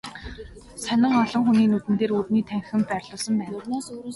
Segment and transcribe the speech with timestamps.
[0.85, 3.59] Сонин олон хүний нүдэн дээр үүдний танхимд байрлуулсан байна.